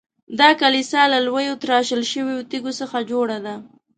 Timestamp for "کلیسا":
0.61-1.01